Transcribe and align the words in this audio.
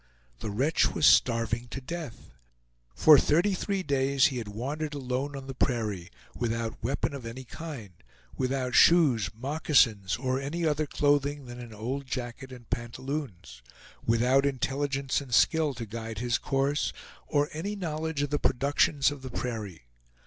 The 0.39 0.49
wretch 0.49 0.95
was 0.95 1.05
starving 1.05 1.67
to 1.67 1.79
death! 1.79 2.31
For 2.95 3.19
thirty 3.19 3.53
three 3.53 3.83
days 3.83 4.25
he 4.33 4.39
had 4.39 4.47
wandered 4.47 4.95
alone 4.95 5.35
on 5.35 5.45
the 5.45 5.53
prairie, 5.53 6.09
without 6.35 6.81
weapon 6.83 7.13
of 7.13 7.23
any 7.23 7.43
kind; 7.43 7.91
without 8.35 8.73
shoes, 8.73 9.29
moccasins, 9.31 10.15
or 10.17 10.41
any 10.41 10.65
other 10.65 10.87
clothing 10.87 11.45
than 11.45 11.59
an 11.59 11.71
old 11.71 12.07
jacket 12.07 12.51
and 12.51 12.67
pantaloons; 12.71 13.61
without 14.03 14.43
intelligence 14.43 15.21
and 15.21 15.35
skill 15.35 15.75
to 15.75 15.85
guide 15.85 16.17
his 16.17 16.39
course, 16.39 16.91
or 17.27 17.47
any 17.53 17.75
knowledge 17.75 18.23
of 18.23 18.31
the 18.31 18.39
productions 18.39 19.11
of 19.11 19.21
the 19.21 19.29
prairie. 19.29 19.85